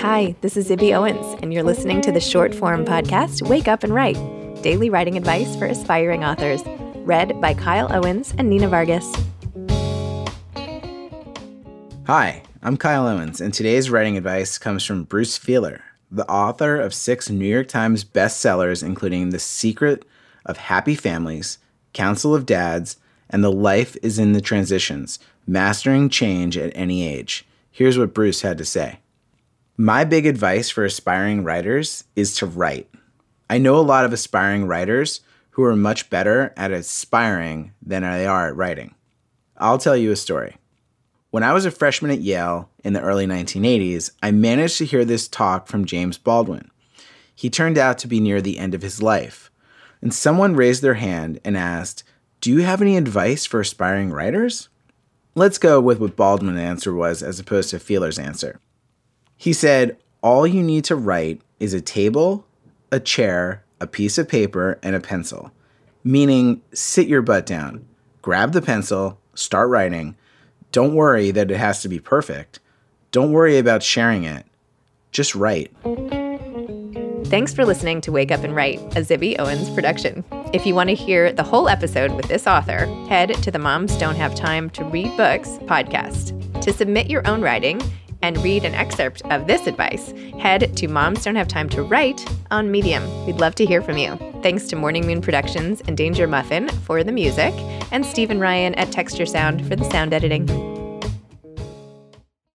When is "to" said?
2.00-2.10, 28.58-28.64, 32.36-32.46, 44.78-44.86, 47.98-48.08, 57.70-57.78, 60.84-60.96, 71.82-71.88, 78.02-78.12, 80.88-80.94, 83.42-83.50, 84.70-84.84, 86.62-86.72, 90.78-90.88, 91.68-91.82, 93.56-93.66, 94.68-94.76